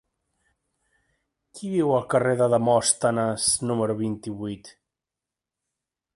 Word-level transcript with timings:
Qui 1.59 1.69
viu 1.73 1.93
al 1.97 2.07
carrer 2.13 2.33
de 2.41 2.47
Demòstenes 2.55 3.47
número 3.73 3.99
vint-i-vuit? 4.05 4.75